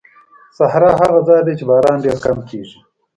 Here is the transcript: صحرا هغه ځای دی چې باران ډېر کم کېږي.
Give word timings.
صحرا 0.57 0.91
هغه 1.01 1.19
ځای 1.27 1.41
دی 1.47 1.53
چې 1.59 1.63
باران 1.69 1.97
ډېر 2.05 2.17
کم 2.25 2.37
کېږي. 2.49 2.77